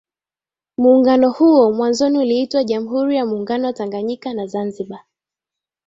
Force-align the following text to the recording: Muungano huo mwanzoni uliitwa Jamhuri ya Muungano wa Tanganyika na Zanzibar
Muungano 0.77 1.31
huo 1.31 1.71
mwanzoni 1.73 2.17
uliitwa 2.17 2.63
Jamhuri 2.63 3.15
ya 3.17 3.25
Muungano 3.25 3.67
wa 3.67 3.73
Tanganyika 3.73 4.33
na 4.33 4.47
Zanzibar 4.47 5.05